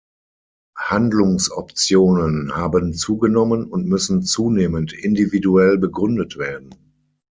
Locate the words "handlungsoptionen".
0.79-2.55